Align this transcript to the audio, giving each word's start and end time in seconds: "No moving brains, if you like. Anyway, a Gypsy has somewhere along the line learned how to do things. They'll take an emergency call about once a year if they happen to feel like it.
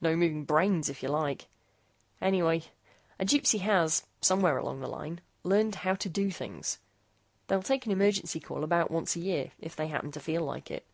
"No 0.00 0.16
moving 0.16 0.46
brains, 0.46 0.88
if 0.88 1.02
you 1.02 1.10
like. 1.10 1.46
Anyway, 2.22 2.62
a 3.20 3.26
Gypsy 3.26 3.60
has 3.60 4.06
somewhere 4.22 4.56
along 4.56 4.80
the 4.80 4.88
line 4.88 5.20
learned 5.42 5.74
how 5.84 5.94
to 5.94 6.08
do 6.08 6.30
things. 6.30 6.78
They'll 7.48 7.62
take 7.62 7.84
an 7.84 7.92
emergency 7.92 8.40
call 8.40 8.64
about 8.64 8.90
once 8.90 9.14
a 9.14 9.20
year 9.20 9.52
if 9.58 9.76
they 9.76 9.88
happen 9.88 10.10
to 10.12 10.20
feel 10.20 10.40
like 10.42 10.70
it. 10.70 10.86